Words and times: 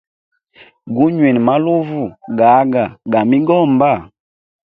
Gunywine 0.93 1.41
maluvu 1.47 2.03
gaga 2.37 2.83
ga 3.11 3.19
migomba. 3.29 3.91